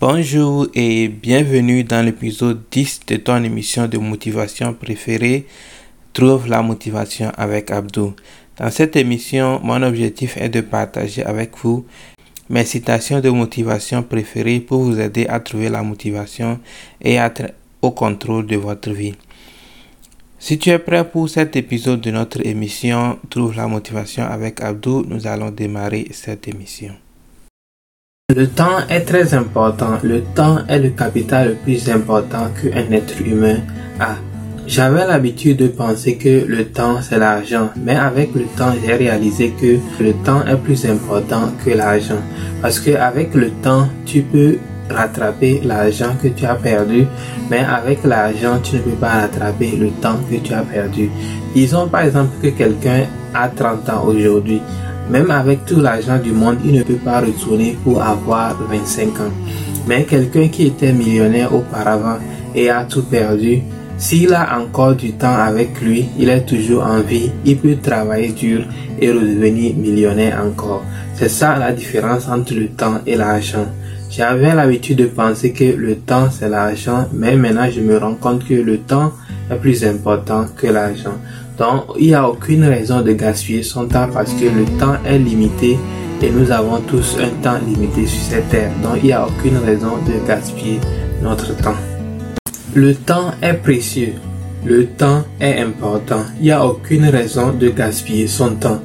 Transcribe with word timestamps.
Bonjour 0.00 0.68
et 0.74 1.08
bienvenue 1.08 1.82
dans 1.82 2.04
l'épisode 2.04 2.62
10 2.70 3.00
de 3.08 3.16
ton 3.16 3.42
émission 3.42 3.88
de 3.88 3.98
motivation 3.98 4.72
préférée, 4.72 5.44
Trouve 6.12 6.46
la 6.46 6.62
motivation 6.62 7.32
avec 7.36 7.72
Abdou. 7.72 8.14
Dans 8.58 8.70
cette 8.70 8.94
émission, 8.94 9.58
mon 9.60 9.82
objectif 9.82 10.36
est 10.36 10.50
de 10.50 10.60
partager 10.60 11.24
avec 11.24 11.50
vous 11.64 11.84
mes 12.48 12.64
citations 12.64 13.18
de 13.18 13.28
motivation 13.30 14.04
préférées 14.04 14.60
pour 14.60 14.84
vous 14.84 15.00
aider 15.00 15.26
à 15.26 15.40
trouver 15.40 15.68
la 15.68 15.82
motivation 15.82 16.60
et 17.02 17.14
être 17.14 17.52
au 17.82 17.90
contrôle 17.90 18.46
de 18.46 18.54
votre 18.54 18.92
vie. 18.92 19.16
Si 20.38 20.60
tu 20.60 20.70
es 20.70 20.78
prêt 20.78 21.10
pour 21.10 21.28
cet 21.28 21.56
épisode 21.56 22.00
de 22.02 22.12
notre 22.12 22.46
émission 22.46 23.18
Trouve 23.30 23.56
la 23.56 23.66
motivation 23.66 24.22
avec 24.22 24.60
Abdou, 24.60 25.04
nous 25.08 25.26
allons 25.26 25.50
démarrer 25.50 26.06
cette 26.12 26.46
émission. 26.46 26.94
Le 28.36 28.46
temps 28.46 28.86
est 28.90 29.06
très 29.06 29.32
important. 29.32 30.00
Le 30.02 30.20
temps 30.20 30.58
est 30.68 30.78
le 30.78 30.90
capital 30.90 31.48
le 31.48 31.54
plus 31.54 31.88
important 31.88 32.48
qu'un 32.60 32.92
être 32.92 33.22
humain 33.22 33.56
a. 33.98 34.16
J'avais 34.66 35.06
l'habitude 35.06 35.56
de 35.56 35.68
penser 35.68 36.18
que 36.18 36.44
le 36.46 36.66
temps 36.66 37.00
c'est 37.00 37.16
l'argent, 37.18 37.70
mais 37.82 37.96
avec 37.96 38.34
le 38.34 38.44
temps 38.54 38.74
j'ai 38.84 38.92
réalisé 38.92 39.54
que 39.58 39.78
le 40.04 40.12
temps 40.26 40.44
est 40.46 40.58
plus 40.58 40.84
important 40.84 41.54
que 41.64 41.70
l'argent. 41.70 42.20
Parce 42.60 42.80
que 42.80 42.90
avec 42.90 43.34
le 43.34 43.48
temps 43.62 43.88
tu 44.04 44.20
peux 44.20 44.58
rattraper 44.90 45.62
l'argent 45.64 46.14
que 46.22 46.28
tu 46.28 46.44
as 46.44 46.56
perdu, 46.56 47.06
mais 47.50 47.60
avec 47.60 48.04
l'argent 48.04 48.58
tu 48.62 48.76
ne 48.76 48.82
peux 48.82 48.90
pas 48.90 49.22
rattraper 49.22 49.70
le 49.70 49.88
temps 50.02 50.18
que 50.30 50.36
tu 50.36 50.52
as 50.52 50.64
perdu. 50.64 51.08
Disons 51.54 51.88
par 51.88 52.02
exemple 52.02 52.32
que 52.42 52.48
quelqu'un 52.48 53.06
a 53.32 53.48
30 53.48 53.88
ans 53.88 54.04
aujourd'hui. 54.06 54.60
Même 55.10 55.30
avec 55.30 55.64
tout 55.64 55.80
l'argent 55.80 56.18
du 56.18 56.32
monde, 56.32 56.58
il 56.64 56.72
ne 56.72 56.82
peut 56.82 56.94
pas 56.94 57.20
retourner 57.20 57.76
pour 57.82 58.02
avoir 58.02 58.56
25 58.68 59.08
ans. 59.20 59.32
Mais 59.86 60.04
quelqu'un 60.04 60.48
qui 60.48 60.66
était 60.66 60.92
millionnaire 60.92 61.54
auparavant 61.54 62.18
et 62.54 62.68
a 62.68 62.84
tout 62.84 63.02
perdu, 63.04 63.62
s'il 63.96 64.32
a 64.32 64.60
encore 64.60 64.94
du 64.94 65.12
temps 65.12 65.34
avec 65.34 65.80
lui, 65.80 66.06
il 66.18 66.28
est 66.28 66.44
toujours 66.44 66.84
en 66.84 67.00
vie, 67.00 67.32
il 67.44 67.56
peut 67.56 67.76
travailler 67.82 68.28
dur 68.28 68.64
et 69.00 69.10
redevenir 69.10 69.74
millionnaire 69.76 70.40
encore. 70.46 70.84
C'est 71.14 71.28
ça 71.28 71.58
la 71.58 71.72
différence 71.72 72.28
entre 72.28 72.54
le 72.54 72.68
temps 72.68 73.00
et 73.06 73.16
l'argent. 73.16 73.66
J'avais 74.10 74.54
l'habitude 74.54 74.98
de 74.98 75.06
penser 75.06 75.52
que 75.52 75.64
le 75.64 75.96
temps 75.96 76.28
c'est 76.30 76.48
l'argent, 76.48 77.08
mais 77.12 77.34
maintenant 77.36 77.68
je 77.70 77.80
me 77.80 77.98
rends 77.98 78.14
compte 78.14 78.46
que 78.46 78.54
le 78.54 78.78
temps 78.78 79.12
est 79.50 79.56
plus 79.56 79.84
important 79.84 80.46
que 80.56 80.68
l'argent. 80.68 81.18
Donc, 81.58 81.84
il 81.98 82.08
n'y 82.08 82.14
a 82.14 82.28
aucune 82.28 82.64
raison 82.64 83.00
de 83.02 83.12
gaspiller 83.12 83.62
son 83.62 83.86
temps 83.86 84.08
parce 84.12 84.32
que 84.32 84.44
le 84.44 84.64
temps 84.78 84.96
est 85.04 85.18
limité 85.18 85.76
et 86.22 86.30
nous 86.30 86.50
avons 86.50 86.80
tous 86.80 87.16
un 87.20 87.30
temps 87.42 87.58
limité 87.66 88.06
sur 88.06 88.22
cette 88.22 88.48
terre. 88.48 88.70
Donc, 88.82 88.98
il 89.02 89.06
n'y 89.06 89.12
a 89.12 89.26
aucune 89.26 89.56
raison 89.58 89.96
de 90.06 90.26
gaspiller 90.26 90.78
notre 91.22 91.56
temps. 91.56 91.76
Le 92.74 92.94
temps 92.94 93.32
est 93.42 93.54
précieux. 93.54 94.14
Le 94.64 94.86
temps 94.86 95.24
est 95.40 95.60
important. 95.60 96.24
Il 96.38 96.44
n'y 96.44 96.50
a 96.50 96.64
aucune 96.64 97.06
raison 97.06 97.52
de 97.52 97.68
gaspiller 97.68 98.26
son 98.26 98.50
temps. 98.56 98.80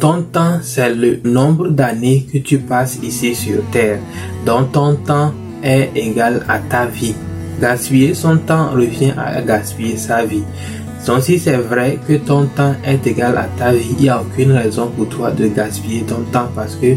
Ton 0.00 0.22
temps, 0.22 0.58
c'est 0.62 0.94
le 0.94 1.20
nombre 1.24 1.68
d'années 1.68 2.26
que 2.32 2.38
tu 2.38 2.58
passes 2.58 2.98
ici 3.02 3.34
sur 3.34 3.62
Terre. 3.70 3.98
Donc 4.44 4.72
ton 4.72 4.94
temps 4.94 5.32
est 5.62 5.90
égal 5.94 6.44
à 6.48 6.58
ta 6.58 6.86
vie. 6.86 7.14
Gaspiller 7.60 8.14
son 8.14 8.36
temps 8.36 8.70
revient 8.70 9.14
à 9.16 9.40
gaspiller 9.42 9.96
sa 9.96 10.24
vie. 10.24 10.44
Donc 11.06 11.22
si 11.22 11.38
c'est 11.38 11.56
vrai 11.56 11.98
que 12.06 12.14
ton 12.14 12.46
temps 12.46 12.74
est 12.84 13.06
égal 13.06 13.36
à 13.36 13.48
ta 13.58 13.72
vie, 13.72 13.94
il 13.98 14.02
n'y 14.04 14.08
a 14.08 14.20
aucune 14.20 14.52
raison 14.52 14.88
pour 14.88 15.08
toi 15.08 15.30
de 15.30 15.46
gaspiller 15.48 16.02
ton 16.02 16.22
temps 16.32 16.48
parce 16.54 16.74
que 16.76 16.94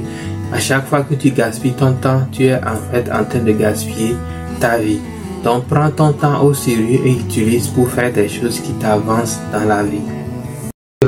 à 0.51 0.59
chaque 0.59 0.87
fois 0.87 1.01
que 1.01 1.13
tu 1.13 1.29
gaspilles 1.29 1.73
ton 1.73 1.93
temps, 1.93 2.21
tu 2.31 2.45
es 2.45 2.55
en 2.55 2.75
fait 2.91 3.09
en 3.11 3.23
train 3.23 3.39
de 3.39 3.51
gaspiller 3.51 4.15
ta 4.59 4.77
vie. 4.77 4.99
Donc 5.43 5.65
prends 5.65 5.91
ton 5.91 6.11
temps 6.13 6.43
au 6.43 6.53
sérieux 6.53 6.99
et 7.05 7.11
utilise 7.11 7.67
pour 7.67 7.89
faire 7.89 8.11
des 8.11 8.27
choses 8.27 8.59
qui 8.59 8.73
t'avancent 8.73 9.39
dans 9.53 9.65
la 9.65 9.83
vie. 9.83 10.18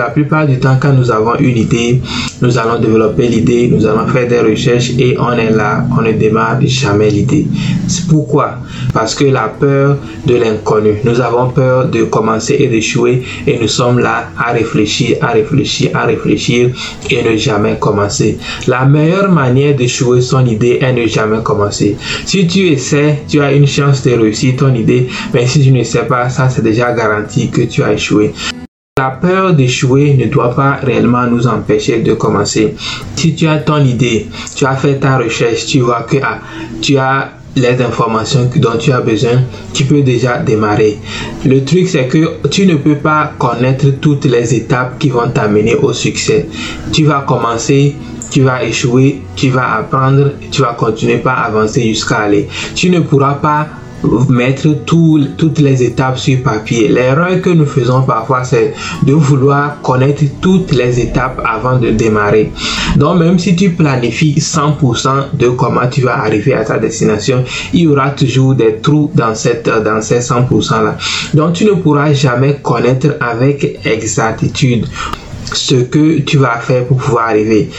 La 0.02 0.10
plupart 0.10 0.48
du 0.48 0.58
temps, 0.58 0.78
quand 0.82 0.94
nous 0.94 1.12
avons 1.12 1.36
une 1.36 1.56
idée, 1.58 2.02
nous 2.42 2.58
allons 2.58 2.80
développer 2.80 3.28
l'idée, 3.28 3.70
nous 3.72 3.86
allons 3.86 4.08
faire 4.08 4.28
des 4.28 4.40
recherches 4.40 4.94
et 4.98 5.16
on 5.20 5.32
est 5.34 5.52
là, 5.52 5.86
on 5.96 6.02
ne 6.02 6.12
démarre 6.14 6.60
jamais 6.62 7.12
l'idée. 7.12 7.46
Pourquoi? 8.10 8.56
Parce 8.96 9.14
que 9.14 9.26
la 9.26 9.48
peur 9.50 9.98
de 10.26 10.36
l'inconnu. 10.38 10.96
Nous 11.04 11.22
avons 11.22 11.50
peur 11.50 11.86
de 11.86 12.06
commencer 12.06 12.56
et 12.60 12.68
d'échouer 12.68 13.22
et 13.46 13.60
nous 13.60 13.68
sommes 13.68 14.00
là 14.00 14.30
à 14.40 14.54
réfléchir, 14.54 15.18
à 15.22 15.34
réfléchir, 15.34 15.92
à 15.94 16.06
réfléchir 16.06 16.72
et 17.12 17.22
ne 17.22 17.38
jamais 17.38 17.78
commencer. 17.80 18.40
La 18.68 18.86
meilleure 18.86 19.32
manière 19.32 19.76
d'échouer 19.76 20.22
son 20.22 20.44
idée 20.48 20.80
est 20.82 20.94
ne 20.94 21.06
jamais 21.06 21.44
commencer. 21.44 21.96
Si 22.26 22.48
tu 22.48 22.70
essaies, 22.70 23.20
tu 23.28 23.40
as 23.40 23.54
une 23.54 23.68
chance 23.68 24.02
de 24.02 24.14
réussir 24.14 24.56
ton 24.58 24.74
idée, 24.74 25.08
mais 25.32 25.46
si 25.46 25.62
tu 25.62 25.72
ne 25.72 25.84
sais 25.84 26.08
pas, 26.08 26.28
ça 26.30 26.50
c'est 26.50 26.64
déjà 26.64 26.92
garanti 26.92 27.52
que 27.52 27.62
tu 27.62 27.84
as 27.84 27.94
échoué. 27.94 28.34
La 29.02 29.10
peur 29.10 29.54
d'échouer 29.56 30.14
ne 30.14 30.26
doit 30.26 30.54
pas 30.54 30.74
réellement 30.74 31.26
nous 31.26 31.48
empêcher 31.48 32.02
de 32.02 32.14
commencer. 32.14 32.76
Si 33.16 33.34
tu 33.34 33.48
as 33.48 33.58
ton 33.58 33.84
idée, 33.84 34.28
tu 34.56 34.64
as 34.64 34.76
fait 34.76 35.00
ta 35.00 35.18
recherche, 35.18 35.66
tu 35.66 35.80
vois 35.80 36.04
que 36.04 36.18
ah, 36.22 36.38
tu 36.84 36.98
as 36.98 37.30
les 37.56 37.82
informations 37.82 38.48
dont 38.58 38.78
tu 38.78 38.92
as 38.92 39.02
besoin, 39.02 39.42
tu 39.74 39.86
peux 39.86 40.04
déjà 40.04 40.38
démarrer. 40.38 41.00
Le 41.44 41.66
truc, 41.66 41.88
c'est 41.90 42.06
que 42.10 42.48
tu 42.52 42.68
ne 42.68 42.76
peux 42.76 42.98
pas 42.98 43.32
connaître 43.40 43.88
toutes 44.00 44.26
les 44.26 44.54
étapes 44.54 45.00
qui 45.00 45.10
vont 45.10 45.30
t'amener 45.30 45.74
au 45.74 45.94
succès. 45.94 46.46
Tu 46.94 47.06
vas 47.06 47.22
commencer, 47.22 47.96
tu 48.30 48.44
vas 48.44 48.64
échouer, 48.64 49.24
tu 49.36 49.50
vas 49.50 49.78
apprendre, 49.78 50.34
tu 50.52 50.62
vas 50.62 50.76
continuer 50.78 51.18
par 51.18 51.44
avancer 51.44 51.82
jusqu'à 51.82 52.20
aller. 52.20 52.48
Tu 52.76 52.92
ne 52.92 53.00
pourras 53.00 53.34
pas 53.34 53.68
mettre 54.30 54.70
toutes 54.86 55.60
les 55.60 55.84
étapes 55.84 56.18
sur 56.18 56.42
papier. 56.42 56.88
L'erreur 56.88 57.42
que 57.42 57.50
nous 57.50 57.66
faisons 57.66 58.02
parfois, 58.04 58.44
c'est 58.44 58.74
de 59.06 59.14
vouloir 59.14 59.82
connaître 59.82 60.24
toutes 60.42 60.72
les 60.74 61.00
étapes 61.00 61.42
avant 61.46 61.78
de 61.78 61.92
démarrer. 61.92 62.52
Donc, 62.96 63.20
même 63.20 63.40
si 63.40 63.56
tu 63.56 63.72
planifies 63.72 64.36
100% 64.40 65.38
de 65.38 65.50
comment 65.50 65.88
tu 65.90 66.02
vas 66.02 66.20
arriver 66.20 66.54
à 66.54 66.64
ta 66.64 66.78
destination, 66.78 67.44
il 67.74 67.82
y 67.82 67.88
aura 67.88 68.12
toujours 68.12 68.56
des 68.56 68.78
trous 68.78 69.12
dans, 69.14 69.36
cette, 69.36 69.70
dans 69.70 70.02
ces 70.02 70.20
100% 70.20 70.84
là. 70.84 70.98
Donc, 71.34 71.54
tu 71.54 71.66
ne 71.66 71.72
pourras 71.72 72.14
jamais 72.14 72.60
connaître 72.62 73.16
avec 73.20 73.80
exactitude 73.86 74.88
ce 75.54 75.76
que 75.76 76.20
tu 76.20 76.38
vas 76.38 76.58
faire 76.60 76.86
pour 76.86 76.98
pouvoir 76.98 77.30
arriver. 77.30 77.70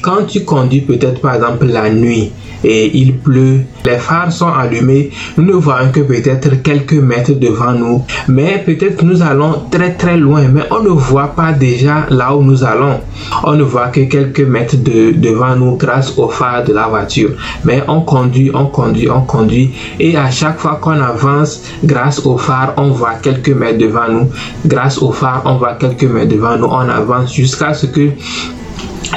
Quand 0.00 0.24
tu 0.26 0.44
conduis 0.44 0.80
peut-être 0.80 1.20
par 1.20 1.36
exemple 1.36 1.66
la 1.66 1.88
nuit, 1.90 2.32
et 2.64 2.96
il 2.96 3.18
pleut. 3.18 3.60
Les 3.84 3.98
phares 3.98 4.32
sont 4.32 4.52
allumés. 4.52 5.10
Nous 5.36 5.44
ne 5.44 5.52
voyons 5.52 5.90
que 5.90 6.00
peut-être 6.00 6.62
quelques 6.62 6.92
mètres 6.94 7.32
devant 7.32 7.72
nous. 7.72 8.04
Mais 8.28 8.62
peut-être 8.64 9.02
nous 9.04 9.22
allons 9.22 9.62
très 9.70 9.92
très 9.92 10.16
loin. 10.16 10.42
Mais 10.48 10.62
on 10.70 10.82
ne 10.82 10.88
voit 10.90 11.34
pas 11.34 11.52
déjà 11.52 12.06
là 12.10 12.34
où 12.36 12.42
nous 12.42 12.64
allons. 12.64 13.00
On 13.44 13.54
ne 13.54 13.62
voit 13.62 13.88
que 13.88 14.00
quelques 14.00 14.40
mètres 14.40 14.76
de, 14.76 15.12
devant 15.12 15.56
nous 15.56 15.76
grâce 15.76 16.16
aux 16.18 16.28
phares 16.28 16.64
de 16.64 16.72
la 16.72 16.86
voiture. 16.88 17.30
Mais 17.64 17.82
on 17.88 18.02
conduit, 18.02 18.50
on 18.54 18.66
conduit, 18.66 19.10
on 19.10 19.22
conduit. 19.22 19.72
Et 19.98 20.16
à 20.16 20.30
chaque 20.30 20.58
fois 20.58 20.78
qu'on 20.80 21.00
avance, 21.00 21.62
grâce 21.84 22.24
aux 22.24 22.38
phares, 22.38 22.74
on 22.76 22.90
voit 22.90 23.14
quelques 23.14 23.50
mètres 23.50 23.78
devant 23.78 24.08
nous. 24.08 24.28
Grâce 24.66 24.98
aux 25.02 25.12
phares, 25.12 25.42
on 25.44 25.56
voit 25.56 25.74
quelques 25.74 26.04
mètres 26.04 26.32
devant 26.32 26.56
nous. 26.56 26.66
On 26.66 26.88
avance 26.88 27.34
jusqu'à 27.34 27.74
ce 27.74 27.86
que 27.86 28.10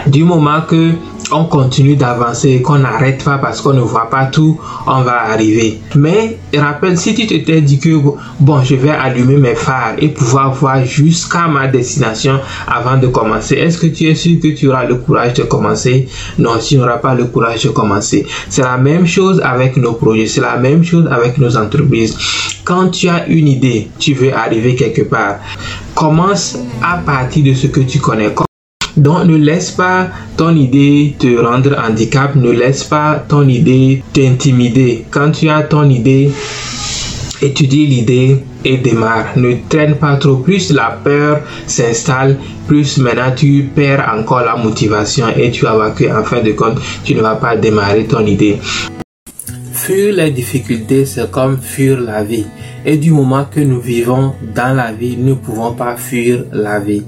du 0.08 0.24
moment 0.24 0.62
que 0.68 0.92
on 1.32 1.46
continue 1.46 1.96
d'avancer, 1.96 2.62
qu'on 2.62 2.80
n'arrête 2.80 3.24
pas 3.24 3.38
parce 3.38 3.62
qu'on 3.62 3.74
ne 3.74 3.82
voit 3.82 4.10
pas 4.10 4.26
tout, 4.26 4.60
on 4.88 5.02
va 5.02 5.24
arriver. 5.32 5.80
Mais 5.96 6.38
rappelle, 6.56 6.98
si 6.98 7.14
tu 7.16 7.26
t'étais 7.28 7.62
dit 7.62 7.80
que 7.80 7.90
bon, 8.40 8.64
je 8.64 8.76
vais 8.76 8.90
allumer 8.92 9.38
mes 9.38 9.56
phares 9.56 9.96
et 10.00 10.10
pouvoir 10.10 10.54
voir 10.54 10.86
jusqu'à 10.86 11.48
ma 11.48 11.68
destination 11.68 12.40
avant 12.68 12.98
de 12.98 13.08
commencer, 13.08 13.56
est-ce 13.56 13.78
que 13.78 13.88
tu 13.88 14.06
es 14.06 14.16
sûr 14.16 14.40
que 14.40 14.50
tu 14.50 14.68
auras 14.68 14.86
le 14.86 14.96
courage 14.96 15.34
de 15.34 15.44
commencer? 15.44 16.08
Non, 16.38 16.58
tu 16.58 16.78
n'auras 16.78 16.98
pas 16.98 17.14
le 17.14 17.26
courage 17.26 17.64
de 17.64 17.70
commencer. 17.70 18.26
C'est 18.50 18.64
la 18.64 18.78
même 18.78 19.06
chose 19.06 19.42
avec 19.44 19.78
nos 19.78 19.94
projets, 19.94 20.28
c'est 20.28 20.42
la 20.42 20.58
même 20.58 20.84
chose 20.84 21.08
avec 21.12 21.38
nos 21.38 21.58
entreprises. 21.58 22.18
Quand 22.64 22.90
tu 22.90 23.10
as 23.10 23.28
une 23.28 23.48
idée, 23.48 23.90
tu 24.00 24.14
veux 24.14 24.34
arriver 24.34 24.76
quelque 24.76 25.04
part, 25.04 25.36
commence 25.94 26.58
à 26.82 26.98
partir 26.98 27.44
de 27.44 27.54
ce 27.54 27.68
que 27.68 27.82
tu 27.82 28.00
connais. 28.00 28.34
Donc 28.98 29.26
ne 29.26 29.36
laisse 29.36 29.72
pas 29.72 30.08
ton 30.38 30.56
idée 30.56 31.16
te 31.20 31.38
rendre 31.38 31.76
handicap, 31.78 32.36
ne 32.36 32.52
laisse 32.52 32.86
pas 32.86 33.24
ton 33.28 33.48
idée 33.48 34.02
t'intimider. 34.14 35.06
Quand 35.12 35.32
tu 35.32 35.50
as 35.50 35.64
ton 35.64 35.90
idée, 35.90 36.32
étudie 37.42 37.88
l'idée 37.88 38.38
et 38.64 38.78
démarre. 38.78 39.38
Ne 39.38 39.56
traîne 39.68 39.96
pas 39.96 40.16
trop. 40.16 40.38
Plus 40.38 40.72
la 40.72 40.98
peur 41.04 41.42
s'installe, 41.68 42.38
plus 42.68 42.98
maintenant 42.98 43.32
tu 43.36 43.70
perds 43.76 44.14
encore 44.18 44.42
la 44.42 44.56
motivation 44.56 45.28
et 45.36 45.52
tu 45.52 45.66
vas 45.66 45.74
voir 45.74 45.94
qu'en 45.94 46.24
fin 46.24 46.42
de 46.42 46.52
compte, 46.54 46.80
tu 47.04 47.16
ne 47.16 47.22
vas 47.22 47.36
pas 47.36 47.56
démarrer 47.58 48.06
ton 48.06 48.26
idée. 48.26 48.58
Fuir 49.74 50.16
les 50.16 50.32
difficultés, 50.32 51.06
c'est 51.06 51.30
comme 51.30 51.58
fuir 51.62 52.00
la 52.00 52.24
vie. 52.24 52.46
Et 52.86 52.98
du 52.98 53.12
moment 53.12 53.46
que 53.46 53.60
nous 53.60 53.80
vivons 53.80 54.34
dans 54.56 54.76
la 54.76 54.92
vie, 54.92 55.18
nous 55.18 55.32
ne 55.32 55.34
pouvons 55.36 55.74
pas 55.74 55.96
fuir 55.96 56.46
la 56.52 56.80
vie. 56.80 57.04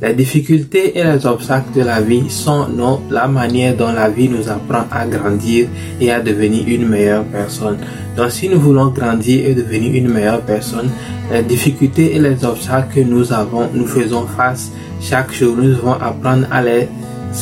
Les 0.00 0.14
difficultés 0.14 0.96
et 0.96 1.02
les 1.02 1.26
obstacles 1.26 1.72
de 1.74 1.82
la 1.82 2.00
vie 2.00 2.30
sont 2.30 2.68
non, 2.68 3.00
la 3.10 3.26
manière 3.26 3.76
dont 3.76 3.90
la 3.90 4.08
vie 4.08 4.28
nous 4.28 4.48
apprend 4.48 4.84
à 4.92 5.04
grandir 5.06 5.66
et 6.00 6.12
à 6.12 6.20
devenir 6.20 6.68
une 6.68 6.88
meilleure 6.88 7.24
personne. 7.24 7.78
Donc 8.16 8.30
si 8.30 8.48
nous 8.48 8.60
voulons 8.60 8.90
grandir 8.90 9.44
et 9.44 9.54
devenir 9.54 9.92
une 9.94 10.08
meilleure 10.08 10.42
personne, 10.42 10.88
les 11.32 11.42
difficultés 11.42 12.14
et 12.14 12.20
les 12.20 12.44
obstacles 12.44 12.94
que 12.94 13.00
nous 13.00 13.32
avons, 13.32 13.68
nous 13.74 13.86
faisons 13.86 14.24
face 14.26 14.70
chaque 15.00 15.32
jour, 15.32 15.56
nous 15.56 15.70
devons 15.70 15.94
apprendre 15.94 16.46
à 16.52 16.62
les 16.62 16.88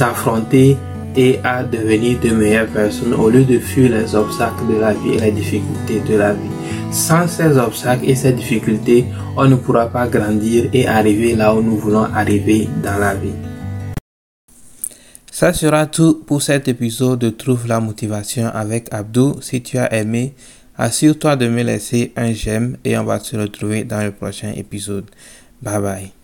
affronter 0.00 0.78
et 1.16 1.38
à 1.44 1.64
devenir 1.64 2.18
de 2.20 2.30
meilleures 2.30 2.68
personnes 2.68 3.14
au 3.14 3.30
lieu 3.30 3.44
de 3.44 3.58
fuir 3.58 3.90
les 3.90 4.14
obstacles 4.14 4.66
de 4.68 4.78
la 4.80 4.92
vie 4.92 5.14
et 5.14 5.20
les 5.20 5.32
difficultés 5.32 6.00
de 6.08 6.16
la 6.16 6.32
vie. 6.32 6.50
Sans 6.90 7.26
ces 7.26 7.56
obstacles 7.58 8.08
et 8.08 8.14
ces 8.14 8.32
difficultés, 8.32 9.06
on 9.36 9.46
ne 9.46 9.56
pourra 9.56 9.86
pas 9.88 10.06
grandir 10.06 10.68
et 10.72 10.86
arriver 10.86 11.34
là 11.34 11.54
où 11.54 11.62
nous 11.62 11.76
voulons 11.76 12.04
arriver 12.04 12.68
dans 12.82 12.98
la 12.98 13.14
vie. 13.14 13.34
Ça 15.30 15.52
sera 15.52 15.86
tout 15.86 16.22
pour 16.26 16.40
cet 16.40 16.66
épisode 16.66 17.18
de 17.18 17.28
Trouve 17.28 17.66
la 17.66 17.78
motivation 17.78 18.46
avec 18.46 18.88
Abdou. 18.90 19.36
Si 19.42 19.62
tu 19.62 19.76
as 19.76 19.92
aimé, 19.92 20.34
assure-toi 20.78 21.36
de 21.36 21.46
me 21.48 21.62
laisser 21.62 22.12
un 22.16 22.32
j'aime 22.32 22.78
et 22.84 22.96
on 22.96 23.04
va 23.04 23.18
se 23.20 23.36
retrouver 23.36 23.84
dans 23.84 24.02
le 24.02 24.12
prochain 24.12 24.52
épisode. 24.56 25.04
Bye 25.60 25.80
bye. 25.82 26.15